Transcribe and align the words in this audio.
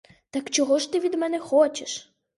Так 0.31 0.49
чого 0.49 0.79
ж 0.79 0.91
ти 0.91 0.99
від 0.99 1.13
мене 1.13 1.39
хочеш? 1.39 2.13